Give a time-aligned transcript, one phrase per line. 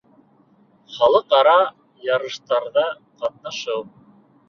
[0.93, 1.55] Халыҡ-ара
[2.09, 2.89] ярыштарҙа
[3.23, 3.89] ҡатнашыу